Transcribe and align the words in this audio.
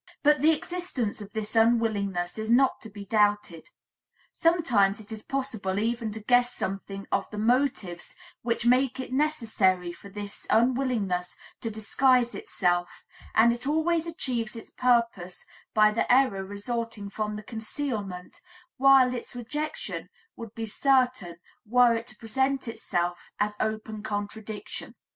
But 0.23 0.41
the 0.41 0.51
existence 0.51 1.21
of 1.21 1.31
this 1.33 1.55
unwillingness 1.55 2.39
is 2.39 2.49
not 2.49 2.81
to 2.81 2.89
be 2.89 3.05
doubted. 3.05 3.69
Sometimes 4.33 4.99
it 4.99 5.11
is 5.11 5.21
possible 5.21 5.77
even 5.77 6.11
to 6.13 6.21
guess 6.23 6.55
something 6.55 7.05
of 7.11 7.29
the 7.29 7.37
motives 7.37 8.15
which 8.41 8.65
make 8.65 8.99
it 8.99 9.13
necessary 9.13 9.93
for 9.93 10.09
this 10.09 10.47
unwillingness 10.49 11.35
to 11.61 11.69
disguise 11.69 12.33
itself, 12.33 13.05
and 13.35 13.53
it 13.53 13.67
always 13.67 14.07
achieves 14.07 14.55
its 14.55 14.71
purpose 14.71 15.45
by 15.75 15.91
the 15.91 16.11
error 16.11 16.43
resulting 16.43 17.07
from 17.07 17.35
the 17.35 17.43
concealment, 17.43 18.41
while 18.77 19.13
its 19.13 19.35
rejection 19.35 20.09
would 20.35 20.55
be 20.55 20.65
certain 20.65 21.35
were 21.63 21.93
it 21.93 22.07
to 22.07 22.17
present 22.17 22.67
itself 22.67 23.29
as 23.39 23.55
open 23.59 24.01
contradiction. 24.01 24.95